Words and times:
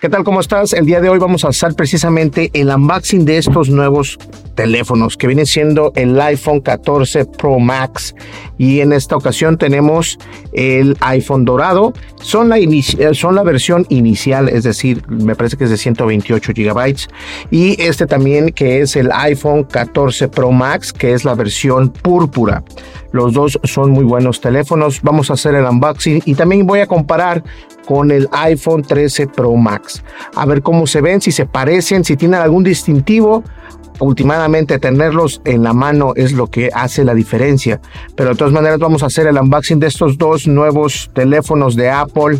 ¿Qué 0.00 0.08
tal? 0.08 0.24
¿Cómo 0.24 0.40
estás? 0.40 0.72
El 0.72 0.86
día 0.86 1.00
de 1.00 1.08
hoy 1.10 1.18
vamos 1.18 1.44
a 1.44 1.48
hacer 1.48 1.74
precisamente 1.74 2.50
el 2.54 2.70
unboxing 2.70 3.24
de 3.24 3.36
estos 3.36 3.68
nuevos 3.68 4.18
teléfonos 4.56 5.16
que 5.16 5.26
viene 5.26 5.46
siendo 5.46 5.92
el 5.94 6.20
iPhone 6.20 6.60
14 6.60 7.26
Pro 7.26 7.58
Max. 7.58 8.14
Y 8.58 8.80
en 8.80 8.92
esta 8.92 9.16
ocasión 9.16 9.58
tenemos 9.58 10.18
el 10.52 10.96
iPhone 11.00 11.44
dorado. 11.44 11.92
Son 12.20 12.48
la, 12.48 12.56
son 13.12 13.34
la 13.34 13.42
versión 13.42 13.86
inicial 13.90 14.48
es 14.48 14.64
decir 14.64 15.06
me 15.08 15.36
parece 15.36 15.56
que 15.56 15.64
es 15.64 15.70
de 15.70 15.76
128 15.76 16.52
gigabytes. 16.52 17.08
Y 17.50 17.80
este 17.80 18.06
también 18.06 18.48
que 18.48 18.80
es 18.80 18.96
el 18.96 19.10
iPhone 19.12 19.64
14 19.64 20.28
Pro 20.28 20.50
Max 20.50 20.92
que 20.92 21.12
es 21.12 21.24
la 21.24 21.34
versión 21.34 21.90
púrpura. 21.90 22.64
Los 23.12 23.34
dos 23.34 23.60
son 23.64 23.90
muy 23.90 24.04
buenos 24.04 24.40
teléfonos. 24.40 25.02
Vamos 25.02 25.30
a 25.30 25.34
hacer 25.34 25.54
el 25.54 25.66
unboxing 25.66 26.22
y 26.24 26.34
también 26.34 26.66
voy 26.66 26.80
a 26.80 26.86
comparar 26.86 27.44
con 27.86 28.10
el 28.10 28.28
iPhone 28.32 28.82
13 28.82 29.26
Pro 29.28 29.54
Max. 29.56 30.02
A 30.34 30.46
ver 30.46 30.62
cómo 30.62 30.86
se 30.86 31.00
ven 31.00 31.20
si 31.20 31.32
se 31.32 31.46
parecen 31.46 32.04
si 32.04 32.16
tienen 32.16 32.40
algún 32.40 32.64
distintivo 32.64 33.42
últimamente 34.02 34.78
tenerlos 34.78 35.40
en 35.44 35.62
la 35.62 35.72
mano 35.72 36.12
es 36.16 36.32
lo 36.32 36.48
que 36.48 36.70
hace 36.74 37.04
la 37.04 37.14
diferencia. 37.14 37.80
Pero 38.16 38.30
de 38.30 38.36
todas 38.36 38.52
maneras 38.52 38.78
vamos 38.78 39.02
a 39.02 39.06
hacer 39.06 39.26
el 39.26 39.38
unboxing 39.38 39.80
de 39.80 39.86
estos 39.86 40.18
dos 40.18 40.46
nuevos 40.46 41.10
teléfonos 41.14 41.76
de 41.76 41.90
Apple 41.90 42.38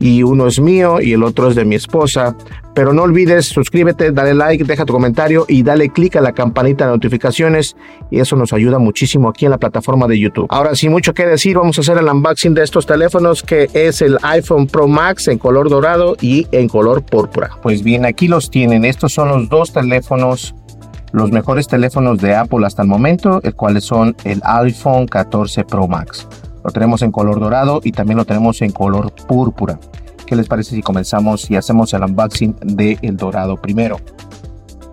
y 0.00 0.22
uno 0.22 0.46
es 0.46 0.60
mío 0.60 1.00
y 1.00 1.12
el 1.12 1.22
otro 1.22 1.48
es 1.48 1.54
de 1.56 1.64
mi 1.64 1.74
esposa. 1.74 2.36
Pero 2.74 2.92
no 2.92 3.02
olvides, 3.02 3.46
suscríbete, 3.46 4.12
dale 4.12 4.34
like, 4.34 4.62
deja 4.62 4.84
tu 4.84 4.92
comentario 4.92 5.46
y 5.48 5.64
dale 5.64 5.88
click 5.88 6.14
a 6.14 6.20
la 6.20 6.32
campanita 6.32 6.86
de 6.86 6.92
notificaciones 6.92 7.74
y 8.08 8.20
eso 8.20 8.36
nos 8.36 8.52
ayuda 8.52 8.78
muchísimo 8.78 9.28
aquí 9.28 9.46
en 9.46 9.50
la 9.50 9.58
plataforma 9.58 10.06
de 10.06 10.16
YouTube. 10.16 10.46
Ahora 10.50 10.76
sin 10.76 10.92
mucho 10.92 11.12
que 11.12 11.26
decir, 11.26 11.56
vamos 11.56 11.78
a 11.78 11.80
hacer 11.80 11.98
el 11.98 12.06
unboxing 12.06 12.54
de 12.54 12.62
estos 12.62 12.86
teléfonos 12.86 13.42
que 13.42 13.68
es 13.74 14.00
el 14.00 14.16
iPhone 14.22 14.68
Pro 14.68 14.86
Max 14.86 15.26
en 15.26 15.38
color 15.38 15.68
dorado 15.68 16.16
y 16.20 16.46
en 16.52 16.68
color 16.68 17.02
púrpura. 17.02 17.50
Pues 17.62 17.82
bien, 17.82 18.04
aquí 18.04 18.28
los 18.28 18.48
tienen. 18.48 18.84
Estos 18.84 19.12
son 19.12 19.28
los 19.28 19.48
dos 19.48 19.72
teléfonos 19.72 20.54
los 21.12 21.30
mejores 21.30 21.66
teléfonos 21.68 22.18
de 22.18 22.34
Apple 22.34 22.66
hasta 22.66 22.82
el 22.82 22.88
momento, 22.88 23.40
el 23.42 23.54
cuales 23.54 23.84
son 23.84 24.14
el 24.24 24.40
iPhone 24.44 25.06
14 25.06 25.64
Pro 25.64 25.88
Max. 25.88 26.26
Lo 26.64 26.70
tenemos 26.70 27.02
en 27.02 27.12
color 27.12 27.40
dorado 27.40 27.80
y 27.82 27.92
también 27.92 28.18
lo 28.18 28.24
tenemos 28.24 28.60
en 28.62 28.72
color 28.72 29.12
púrpura. 29.26 29.78
¿Qué 30.26 30.36
les 30.36 30.48
parece 30.48 30.74
si 30.74 30.82
comenzamos 30.82 31.50
y 31.50 31.56
hacemos 31.56 31.94
el 31.94 32.02
unboxing 32.02 32.56
del 32.62 32.98
el 33.00 33.16
dorado 33.16 33.56
primero? 33.56 33.96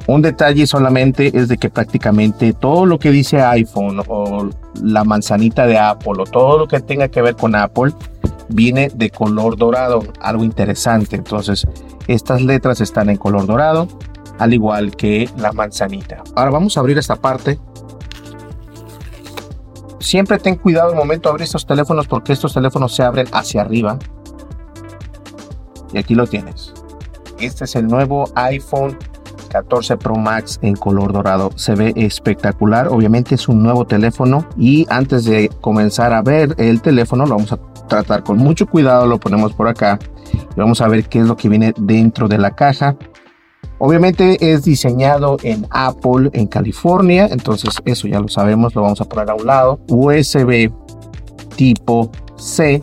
Un 0.08 0.22
detalle 0.22 0.68
solamente 0.68 1.38
es 1.38 1.48
de 1.48 1.58
que 1.58 1.70
prácticamente 1.70 2.54
todo 2.54 2.86
lo 2.86 3.00
que 3.00 3.10
dice 3.10 3.42
iPhone 3.42 4.02
o 4.08 4.50
la 4.82 5.04
manzanita 5.04 5.66
de 5.66 5.80
Apple 5.80 6.14
o 6.20 6.24
todo 6.24 6.60
lo 6.60 6.68
que 6.68 6.80
tenga 6.80 7.08
que 7.08 7.24
ver 7.24 7.36
con 7.36 7.56
Apple 7.56 7.92
viene 8.50 8.90
de 8.94 9.10
color 9.10 9.58
dorado, 9.58 10.04
algo 10.22 10.44
interesante. 10.44 11.16
Entonces, 11.16 11.68
estas 12.08 12.42
letras 12.44 12.82
están 12.82 13.10
en 13.10 13.18
color 13.18 13.48
dorado 13.48 13.88
al 14.40 14.54
igual 14.54 14.96
que 14.96 15.30
la 15.38 15.52
manzanita. 15.52 16.24
Ahora 16.36 16.52
vamos 16.52 16.78
a 16.78 16.80
abrir 16.80 16.98
esta 16.98 17.16
parte. 17.16 17.60
Siempre 20.00 20.38
ten 20.38 20.56
cuidado 20.56 20.90
al 20.90 20.96
momento 20.96 21.30
de 21.30 21.32
abrir 21.32 21.46
estos 21.46 21.66
teléfonos 21.66 22.08
porque 22.08 22.34
estos 22.34 22.54
teléfonos 22.54 22.96
se 22.96 23.04
abren 23.04 23.28
hacia 23.32 23.62
arriba. 23.62 23.98
Y 25.94 25.98
aquí 25.98 26.14
lo 26.16 26.28
tienes. 26.28 26.74
Este 27.40 27.66
es 27.66 27.76
el 27.76 27.88
nuevo 27.88 28.30
iPhone 28.36 28.98
14 29.50 29.98
Pro 29.98 30.16
Max 30.16 30.60
en 30.62 30.76
color 30.76 31.14
dorado. 31.14 31.52
Se 31.56 31.76
ve 31.76 31.94
espectacular. 31.96 32.90
Obviamente 32.90 33.36
es 33.36 33.48
un 33.48 33.64
nuevo 33.64 33.86
teléfono. 33.86 34.46
Y 34.58 34.86
antes 34.90 35.24
de 35.26 35.50
comenzar 35.62 36.14
a 36.14 36.22
ver 36.22 36.54
el 36.58 36.82
teléfono, 36.82 37.26
lo 37.26 37.36
vamos 37.36 37.54
a 37.54 37.60
tratar 37.88 38.24
con 38.24 38.38
mucho 38.38 38.68
cuidado. 38.68 39.08
Lo 39.08 39.18
ponemos 39.18 39.54
por 39.54 39.70
acá. 39.70 39.98
Y 40.34 40.60
vamos 40.60 40.82
a 40.82 40.88
ver 40.88 41.08
qué 41.08 41.20
es 41.20 41.28
lo 41.28 41.38
que 41.38 41.48
viene 41.48 41.74
dentro 41.78 42.28
de 42.28 42.38
la 42.38 42.52
caja. 42.52 42.98
Obviamente 43.78 44.38
es 44.54 44.64
diseñado 44.64 45.38
en 45.44 45.68
Apple 45.70 46.30
en 46.34 46.48
California, 46.48 47.28
entonces 47.30 47.76
eso 47.86 48.08
ya 48.08 48.20
lo 48.20 48.28
sabemos, 48.28 48.74
lo 48.76 48.82
vamos 48.82 49.02
a 49.02 49.06
poner 49.06 49.30
a 49.30 49.36
un 49.36 49.46
lado. 49.46 49.80
USB 49.88 50.72
tipo 51.56 52.10
C 52.38 52.82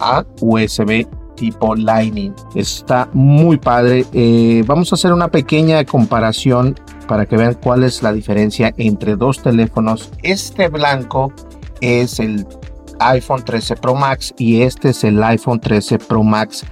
a 0.00 0.24
USB 0.40 1.06
tipo 1.36 1.74
Lightning. 1.74 2.32
Está 2.54 3.08
muy 3.12 3.58
padre. 3.58 4.04
Eh, 4.12 4.62
vamos 4.66 4.92
a 4.92 4.94
hacer 4.94 5.12
una 5.12 5.28
pequeña 5.28 5.84
comparación 5.84 6.78
para 7.08 7.26
que 7.26 7.36
vean 7.36 7.54
cuál 7.54 7.84
es 7.84 8.02
la 8.02 8.12
diferencia 8.12 8.72
entre 8.76 9.16
dos 9.16 9.42
teléfonos. 9.42 10.10
Este 10.22 10.68
blanco 10.68 11.32
es 11.80 12.18
el 12.20 12.46
iPhone 13.00 13.44
13 13.44 13.76
Pro 13.76 13.94
Max 13.94 14.34
y 14.38 14.62
este 14.62 14.90
es 14.90 15.04
el 15.04 15.22
iPhone 15.22 15.60
13 15.60 15.98
Pro 15.98 16.22
Max 16.22 16.64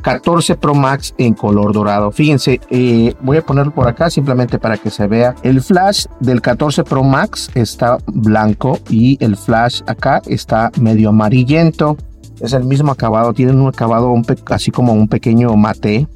14 0.00 0.56
Pro 0.56 0.74
Max 0.74 1.14
en 1.18 1.34
color 1.34 1.72
dorado. 1.72 2.10
Fíjense, 2.10 2.60
eh, 2.70 3.14
voy 3.20 3.38
a 3.38 3.42
ponerlo 3.42 3.72
por 3.72 3.88
acá 3.88 4.10
simplemente 4.10 4.58
para 4.58 4.76
que 4.76 4.90
se 4.90 5.06
vea. 5.06 5.34
El 5.42 5.62
flash 5.62 6.06
del 6.20 6.40
14 6.40 6.84
Pro 6.84 7.02
Max 7.02 7.50
está 7.54 7.98
blanco 8.06 8.78
y 8.88 9.16
el 9.24 9.36
flash 9.36 9.82
acá 9.86 10.22
está 10.26 10.70
medio 10.80 11.10
amarillento. 11.10 11.96
Es 12.40 12.52
el 12.54 12.64
mismo 12.64 12.92
acabado, 12.92 13.34
tiene 13.34 13.52
un 13.52 13.68
acabado 13.68 14.14
así 14.46 14.70
como 14.70 14.92
un 14.94 15.08
pequeño 15.08 15.54
mate. 15.56 16.06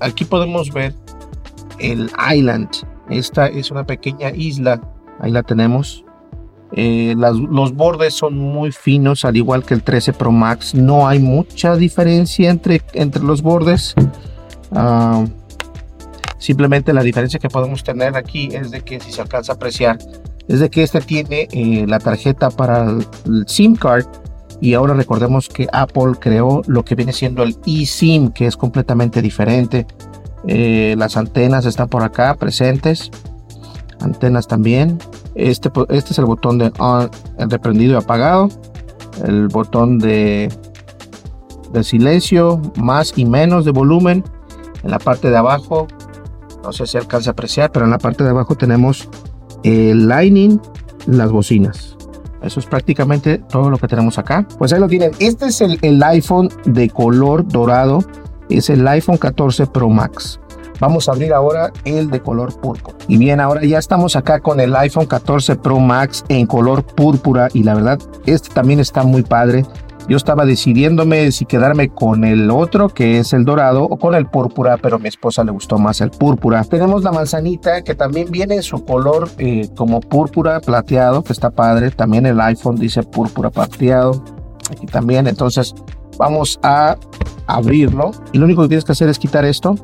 Aquí 0.00 0.24
podemos 0.24 0.72
ver 0.72 0.94
el 1.78 2.10
Island. 2.32 2.68
Esta 3.10 3.46
es 3.46 3.70
una 3.70 3.84
pequeña 3.84 4.30
isla. 4.30 4.80
Ahí 5.20 5.30
la 5.30 5.42
tenemos. 5.42 6.03
Eh, 6.76 7.14
los 7.16 7.72
bordes 7.74 8.14
son 8.14 8.36
muy 8.36 8.72
finos, 8.72 9.24
al 9.24 9.36
igual 9.36 9.64
que 9.64 9.74
el 9.74 9.82
13 9.82 10.12
Pro 10.12 10.32
Max. 10.32 10.74
No 10.74 11.06
hay 11.06 11.20
mucha 11.20 11.76
diferencia 11.76 12.50
entre, 12.50 12.82
entre 12.94 13.22
los 13.22 13.42
bordes. 13.42 13.94
Ah, 14.72 15.24
simplemente 16.38 16.92
la 16.92 17.02
diferencia 17.02 17.38
que 17.38 17.48
podemos 17.48 17.84
tener 17.84 18.16
aquí 18.16 18.48
es 18.52 18.72
de 18.72 18.80
que 18.80 18.98
si 18.98 19.12
se 19.12 19.22
alcanza 19.22 19.52
a 19.52 19.54
apreciar, 19.54 19.98
es 20.48 20.58
de 20.58 20.68
que 20.68 20.82
este 20.82 21.00
tiene 21.00 21.48
eh, 21.52 21.86
la 21.86 22.00
tarjeta 22.00 22.50
para 22.50 22.90
el, 22.90 23.06
SIM 23.46 23.76
card. 23.76 24.06
Y 24.60 24.74
ahora 24.74 24.94
recordemos 24.94 25.48
que 25.48 25.68
Apple 25.72 26.12
creó 26.18 26.62
lo 26.66 26.84
que 26.84 26.96
viene 26.96 27.12
siendo 27.12 27.42
el 27.44 27.56
eSIM, 27.66 28.30
que 28.30 28.46
es 28.46 28.56
completamente 28.56 29.22
diferente. 29.22 29.86
Eh, 30.48 30.94
las 30.98 31.16
antenas 31.16 31.66
están 31.66 31.88
por 31.88 32.02
acá 32.02 32.34
presentes. 32.34 33.10
Antenas 34.00 34.48
también. 34.48 34.98
Este, 35.34 35.70
este 35.88 36.12
es 36.12 36.18
el 36.18 36.24
botón 36.26 36.58
de 36.58 36.72
on, 36.78 37.10
de 37.38 37.58
prendido 37.58 37.94
y 37.94 37.96
apagado. 37.96 38.48
El 39.24 39.48
botón 39.48 39.98
de, 39.98 40.52
silencio, 41.82 42.60
más 42.76 43.12
y 43.16 43.24
menos 43.24 43.64
de 43.64 43.70
volumen. 43.70 44.24
En 44.82 44.90
la 44.90 44.98
parte 44.98 45.30
de 45.30 45.36
abajo, 45.36 45.86
no 46.62 46.72
sé 46.72 46.86
si 46.86 46.98
alcanza 46.98 47.30
a 47.30 47.32
apreciar, 47.32 47.72
pero 47.72 47.84
en 47.86 47.90
la 47.90 47.98
parte 47.98 48.22
de 48.22 48.30
abajo 48.30 48.54
tenemos 48.54 49.08
el 49.62 50.08
Lightning, 50.08 50.60
las 51.06 51.30
bocinas. 51.30 51.96
Eso 52.42 52.60
es 52.60 52.66
prácticamente 52.66 53.38
todo 53.38 53.70
lo 53.70 53.78
que 53.78 53.88
tenemos 53.88 54.18
acá. 54.18 54.46
Pues 54.58 54.72
ahí 54.72 54.80
lo 54.80 54.88
tienen. 54.88 55.12
Este 55.18 55.46
es 55.46 55.60
el 55.62 56.02
iPhone 56.02 56.50
de 56.66 56.90
color 56.90 57.48
dorado. 57.48 58.04
Es 58.50 58.68
el 58.68 58.86
iPhone 58.86 59.16
14 59.16 59.66
Pro 59.68 59.88
Max. 59.88 60.38
Vamos 60.80 61.08
a 61.08 61.12
abrir 61.12 61.32
ahora 61.32 61.72
el 61.84 62.10
de 62.10 62.20
color 62.20 62.58
púrpura. 62.60 62.96
Y 63.08 63.16
bien, 63.16 63.40
ahora 63.40 63.64
ya 63.64 63.78
estamos 63.78 64.16
acá 64.16 64.40
con 64.40 64.60
el 64.60 64.74
iPhone 64.76 65.06
14 65.06 65.56
Pro 65.56 65.78
Max 65.78 66.24
en 66.28 66.46
color 66.46 66.84
púrpura 66.84 67.48
y 67.52 67.62
la 67.62 67.74
verdad, 67.74 67.98
este 68.26 68.52
también 68.52 68.80
está 68.80 69.04
muy 69.04 69.22
padre. 69.22 69.64
Yo 70.06 70.18
estaba 70.18 70.44
decidiéndome 70.44 71.32
si 71.32 71.46
quedarme 71.46 71.88
con 71.88 72.24
el 72.24 72.50
otro, 72.50 72.90
que 72.90 73.18
es 73.18 73.32
el 73.32 73.46
dorado, 73.46 73.84
o 73.84 73.96
con 73.96 74.14
el 74.14 74.26
púrpura, 74.26 74.76
pero 74.76 74.96
a 74.96 74.98
mi 74.98 75.08
esposa 75.08 75.44
le 75.44 75.50
gustó 75.50 75.78
más 75.78 76.02
el 76.02 76.10
púrpura. 76.10 76.62
Tenemos 76.64 77.02
la 77.02 77.10
manzanita, 77.10 77.82
que 77.82 77.94
también 77.94 78.30
viene 78.30 78.56
en 78.56 78.62
su 78.62 78.84
color 78.84 79.30
eh, 79.38 79.70
como 79.74 80.00
púrpura 80.00 80.60
plateado, 80.60 81.24
que 81.24 81.32
está 81.32 81.50
padre. 81.50 81.90
También 81.90 82.26
el 82.26 82.38
iPhone 82.38 82.76
dice 82.76 83.02
púrpura 83.02 83.48
plateado. 83.50 84.22
Aquí 84.70 84.84
también, 84.84 85.26
entonces 85.26 85.74
vamos 86.18 86.60
a 86.62 86.96
abrirlo. 87.46 88.10
Y 88.32 88.38
lo 88.38 88.44
único 88.44 88.62
que 88.62 88.68
tienes 88.68 88.84
que 88.84 88.92
hacer 88.92 89.08
es 89.08 89.18
quitar 89.18 89.46
esto. 89.46 89.74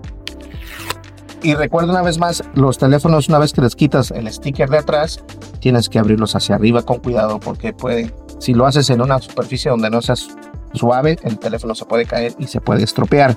Y 1.42 1.54
recuerda 1.54 1.90
una 1.92 2.02
vez 2.02 2.18
más, 2.18 2.42
los 2.54 2.78
teléfonos, 2.78 3.28
una 3.28 3.38
vez 3.38 3.52
que 3.52 3.62
les 3.62 3.74
quitas 3.74 4.10
el 4.10 4.30
sticker 4.30 4.68
de 4.68 4.78
atrás, 4.78 5.24
tienes 5.60 5.88
que 5.88 5.98
abrirlos 5.98 6.36
hacia 6.36 6.54
arriba 6.54 6.82
con 6.82 6.98
cuidado 6.98 7.40
porque 7.40 7.72
puede 7.72 8.12
si 8.40 8.54
lo 8.54 8.66
haces 8.66 8.88
en 8.90 9.02
una 9.02 9.18
superficie 9.20 9.70
donde 9.70 9.90
no 9.90 10.00
seas 10.00 10.28
suave, 10.72 11.18
el 11.24 11.38
teléfono 11.38 11.74
se 11.74 11.84
puede 11.84 12.06
caer 12.06 12.34
y 12.38 12.46
se 12.46 12.60
puede 12.60 12.82
estropear. 12.82 13.36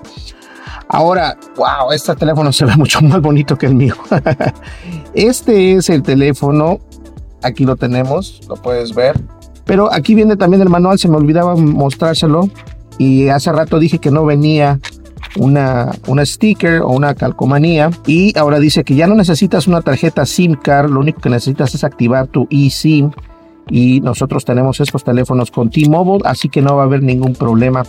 Ahora, 0.88 1.38
wow, 1.58 1.92
este 1.92 2.16
teléfono 2.16 2.52
se 2.54 2.66
ve 2.66 2.76
mucho 2.78 3.02
más 3.02 3.22
bonito 3.22 3.58
que 3.58 3.66
el 3.66 3.76
mío. 3.76 3.96
este 5.14 5.74
es 5.74 5.90
el 5.90 6.04
teléfono, 6.04 6.80
aquí 7.42 7.66
lo 7.66 7.76
tenemos, 7.76 8.42
lo 8.48 8.56
puedes 8.56 8.96
ver. 8.96 9.20
Pero 9.66 9.92
aquí 9.94 10.16
viene 10.16 10.38
también 10.38 10.62
el 10.62 10.70
manual, 10.70 10.98
se 10.98 11.10
me 11.10 11.18
olvidaba 11.18 11.56
mostrárselo. 11.56 12.50
Y 12.98 13.28
hace 13.30 13.52
rato 13.52 13.80
dije 13.80 14.00
que 14.00 14.12
no 14.12 14.24
venía 14.24 14.80
una, 15.38 15.92
una 16.08 16.26
sticker 16.26 16.82
o 16.82 16.90
una 16.90 17.16
calcomanía. 17.16 17.90
Y 18.06 18.38
ahora 18.38 18.60
dice 18.60 18.84
que 18.84 18.96
ya 18.96 19.08
no 19.08 19.16
necesitas 19.16 19.68
una 19.68 19.82
tarjeta 19.82 20.26
SIM 20.26 20.56
card, 20.56 20.90
lo 20.90 21.00
único 21.00 21.22
que 21.22 21.30
necesitas 21.30 21.74
es 21.76 21.84
activar 21.84 22.28
tu 22.28 22.48
eSIM 22.50 23.12
y 23.70 24.02
nosotros 24.02 24.46
tenemos 24.46 24.80
estos 24.80 25.04
teléfonos 25.04 25.52
con 25.52 25.70
T-Mobile, 25.70 26.24
así 26.26 26.50
que 26.50 26.62
no 26.62 26.76
va 26.76 26.84
a 26.84 26.86
haber 26.86 27.02
ningún 27.02 27.34
problema. 27.34 27.84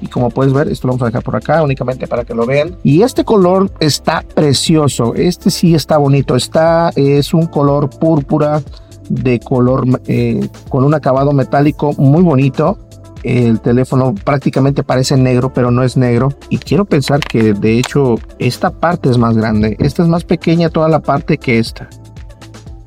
Y 0.00 0.06
como 0.06 0.30
puedes 0.30 0.52
ver, 0.52 0.68
esto 0.68 0.86
lo 0.86 0.94
vamos 0.94 1.02
a 1.02 1.06
dejar 1.06 1.22
por 1.22 1.36
acá 1.36 1.62
únicamente 1.62 2.06
para 2.06 2.24
que 2.24 2.34
lo 2.34 2.46
vean. 2.46 2.76
Y 2.82 3.02
este 3.02 3.22
color 3.22 3.70
está 3.80 4.24
precioso. 4.34 5.14
Este 5.14 5.50
sí 5.50 5.74
está 5.74 5.98
bonito. 5.98 6.36
Está, 6.36 6.90
es 6.96 7.34
un 7.34 7.46
color 7.46 7.90
púrpura 7.90 8.62
de 9.10 9.40
color 9.40 9.84
eh, 10.06 10.48
con 10.70 10.84
un 10.84 10.94
acabado 10.94 11.32
metálico 11.32 11.92
muy 11.98 12.22
bonito. 12.22 12.78
El 13.22 13.60
teléfono 13.60 14.14
prácticamente 14.14 14.82
parece 14.82 15.16
negro, 15.16 15.52
pero 15.52 15.70
no 15.70 15.82
es 15.82 15.96
negro. 15.96 16.30
Y 16.48 16.58
quiero 16.58 16.84
pensar 16.84 17.20
que 17.20 17.52
de 17.52 17.78
hecho 17.78 18.16
esta 18.38 18.70
parte 18.70 19.10
es 19.10 19.18
más 19.18 19.36
grande. 19.36 19.76
Esta 19.78 20.02
es 20.02 20.08
más 20.08 20.24
pequeña 20.24 20.70
toda 20.70 20.88
la 20.88 21.00
parte 21.00 21.38
que 21.38 21.58
esta. 21.58 21.88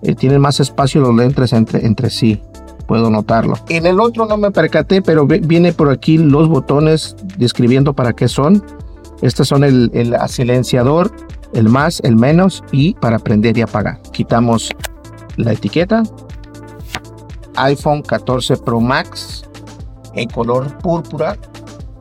Eh, 0.01 0.15
tienen 0.15 0.41
más 0.41 0.59
espacio 0.59 1.01
los 1.01 1.15
lentes 1.15 1.53
entre, 1.53 1.85
entre 1.85 2.09
sí. 2.09 2.41
Puedo 2.88 3.09
notarlo. 3.09 3.56
En 3.69 3.85
el 3.85 4.00
otro 4.00 4.25
no 4.25 4.38
me 4.38 4.51
percaté, 4.51 5.01
pero 5.01 5.25
viene 5.25 5.71
por 5.71 5.89
aquí 5.89 6.18
los 6.18 6.50
botones 6.50 7.15
describiendo 7.38 7.94
para 7.94 8.13
qué 8.13 8.27
son. 8.27 8.63
Estos 9.21 9.47
son 9.47 9.63
el, 9.63 9.89
el 9.94 10.15
silenciador, 10.27 11.12
el 11.53 11.69
más, 11.69 12.01
el 12.03 12.18
menos 12.18 12.63
y 12.71 12.95
para 12.95 13.19
prender 13.19 13.57
y 13.57 13.62
apagar. 13.62 14.01
Quitamos 14.12 14.71
la 15.38 15.53
etiqueta. 15.53 16.03
iPhone 17.56 18.01
14 18.01 18.57
Pro 18.57 18.81
Max 18.81 19.43
en 20.13 20.30
color 20.30 20.77
púrpura 20.80 21.38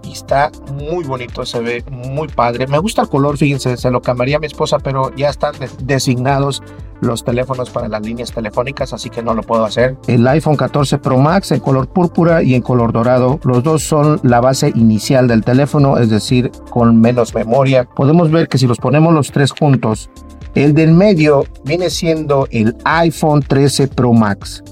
y 0.05 0.12
está 0.12 0.50
muy 0.73 1.05
bonito, 1.05 1.44
se 1.47 1.61
ve 1.61 1.85
muy 1.91 2.29
padre. 2.29 2.67
Me 2.67 2.79
gusta 2.79 3.03
el 3.03 3.09
color, 3.09 3.37
fíjense, 3.37 3.76
se 3.76 3.91
lo 3.91 4.03
cambiaría 4.03 4.37
a 4.37 4.41
mi 4.41 4.47
esposa, 4.47 4.79
pero 4.79 5.14
ya 5.14 5.29
están 5.29 5.55
designados 5.82 6.62
los 7.00 7.25
teléfonos 7.25 7.69
para 7.70 7.88
las 7.88 8.00
líneas 8.03 8.32
telefónicas, 8.32 8.93
así 8.93 9.11
que 9.11 9.23
no 9.23 9.35
lo 9.35 9.43
puedo 9.43 9.64
hacer. 9.64 9.97
El 10.06 10.26
iPhone 10.29 10.56
14 10.56 10.99
Pro 10.99 11.19
Max 11.19 11.50
en 11.50 11.61
color 11.61 11.88
púrpura 11.88 12.43
y 12.43 12.55
en 12.55 12.62
color 12.62 12.93
dorado. 12.93 13.41
Los 13.43 13.62
dos 13.64 13.82
son 13.82 14.20
la 14.23 14.41
base 14.41 14.73
inicial 14.75 15.26
del 15.26 15.44
teléfono, 15.44 15.99
es 15.99 16.08
decir, 16.08 16.50
con 16.70 17.00
menos 17.00 17.35
memoria. 17.35 17.85
Podemos 17.85 18.31
ver 18.31 18.49
que 18.49 18.56
si 18.56 18.69
los 18.69 18.79
ponemos 18.79 19.12
los 19.12 19.32
tres 19.32 19.50
juntos, 19.50 20.11
el 20.55 20.75
del 20.75 20.93
medio 20.93 21.44
viene 21.65 21.91
siendo 21.91 22.47
el 22.50 22.76
iPhone 22.85 23.43
13 23.43 23.88
Pro 23.88 24.12
Max. 24.12 24.62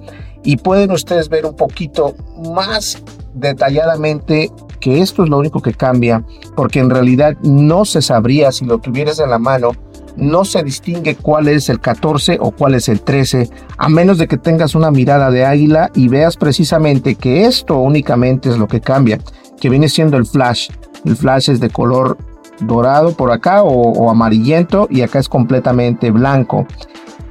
Y 0.44 0.56
pueden 0.56 0.92
ustedes 0.92 1.28
ver 1.28 1.44
un 1.44 1.56
poquito 1.56 2.14
más 2.54 3.02
detalladamente 3.34 4.50
que 4.80 5.00
esto 5.00 5.24
es 5.24 5.30
lo 5.30 5.38
único 5.38 5.60
que 5.60 5.74
cambia, 5.74 6.24
porque 6.56 6.80
en 6.80 6.90
realidad 6.90 7.36
no 7.42 7.84
se 7.84 8.02
sabría 8.02 8.52
si 8.52 8.64
lo 8.64 8.78
tuvieras 8.78 9.18
en 9.20 9.30
la 9.30 9.38
mano 9.38 9.72
no 10.16 10.44
se 10.44 10.62
distingue 10.62 11.16
cuál 11.16 11.48
es 11.48 11.68
el 11.68 11.80
14 11.80 12.38
o 12.40 12.50
cuál 12.50 12.74
es 12.74 12.88
el 12.88 13.00
13, 13.00 13.50
a 13.78 13.88
menos 13.88 14.18
de 14.18 14.28
que 14.28 14.36
tengas 14.36 14.74
una 14.74 14.90
mirada 14.90 15.30
de 15.30 15.44
águila 15.44 15.90
y 15.94 16.08
veas 16.08 16.36
precisamente 16.36 17.14
que 17.14 17.46
esto 17.46 17.78
únicamente 17.78 18.50
es 18.50 18.58
lo 18.58 18.68
que 18.68 18.80
cambia, 18.80 19.18
que 19.60 19.70
viene 19.70 19.88
siendo 19.88 20.16
el 20.16 20.26
flash. 20.26 20.68
El 21.04 21.16
flash 21.16 21.50
es 21.50 21.60
de 21.60 21.70
color 21.70 22.18
dorado 22.60 23.12
por 23.16 23.32
acá 23.32 23.62
o, 23.62 24.10
amarillento 24.10 24.86
y 24.90 25.02
acá 25.02 25.18
es 25.18 25.28
completamente 25.28 26.10
blanco. 26.10 26.66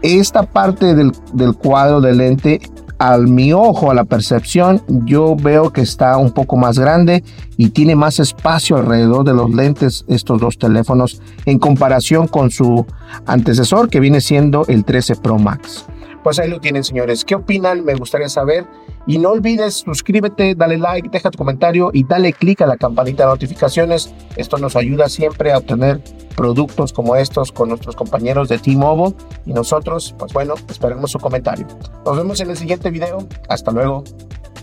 Esta 0.02 0.44
parte 0.44 0.96
del, 0.96 1.12
del 1.34 1.56
cuadro 1.56 2.02
de 2.02 2.16
lente 2.16 2.62
al 3.00 3.28
mi 3.28 3.54
ojo, 3.54 3.90
a 3.90 3.94
la 3.94 4.04
percepción, 4.04 4.84
yo 5.06 5.36
veo 5.36 5.72
que 5.72 5.82
está 5.82 6.18
un 6.18 6.32
poco 6.32 6.58
más 6.58 6.78
grande 6.78 7.24
y 7.58 7.70
tiene 7.70 7.96
más 7.96 8.20
espacio 8.20 8.76
alrededor 8.76 9.24
de 9.24 9.34
los 9.34 9.50
lentes 9.50 10.04
estos 10.08 10.42
dos 10.42 10.58
teléfonos 10.58 11.22
en 11.46 11.60
comparación 11.60 12.28
con 12.28 12.52
su 12.52 12.86
antecesor 13.26 13.90
que 13.90 14.02
viene 14.02 14.20
siendo 14.20 14.66
el 14.68 14.84
13 14.84 15.16
Pro 15.16 15.40
Max. 15.40 15.86
Pues 16.24 16.40
ahí 16.40 16.50
lo 16.50 16.60
tienen, 16.60 16.84
señores. 16.84 17.24
¿Qué 17.24 17.36
opinan? 17.36 17.86
Me 17.86 17.96
gustaría 17.96 18.28
saber. 18.28 18.68
Y 19.10 19.18
no 19.18 19.32
olvides, 19.32 19.74
suscríbete, 19.74 20.54
dale 20.54 20.78
like, 20.78 21.10
deja 21.10 21.32
tu 21.32 21.40
comentario 21.40 21.90
y 21.92 22.04
dale 22.04 22.32
click 22.32 22.62
a 22.62 22.68
la 22.68 22.78
campanita 22.78 23.24
de 23.24 23.32
notificaciones. 23.32 24.14
Esto 24.36 24.60
nos 24.60 24.76
ayuda 24.76 25.10
siempre 25.10 25.52
a 25.52 25.58
obtener 25.58 26.00
productos 26.36 26.94
como 26.94 27.16
estos 27.16 27.52
con 27.52 27.70
nuestros 27.70 27.96
compañeros 27.96 28.50
de 28.50 28.60
T-Mobile. 28.60 29.16
Y 29.48 29.54
nosotros, 29.54 30.14
pues 30.20 30.32
bueno, 30.32 30.54
esperemos 30.70 31.10
su 31.10 31.18
comentario. 31.18 31.66
Nos 32.06 32.18
vemos 32.18 32.40
en 32.40 32.52
el 32.52 32.58
siguiente 32.58 32.92
video. 32.92 33.28
Hasta 33.50 33.72
luego. 33.72 34.04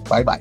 Bye 0.08 0.22
bye. 0.22 0.40